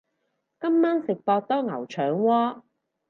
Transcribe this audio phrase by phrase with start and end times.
[0.59, 2.63] 今晚食博多牛腸鍋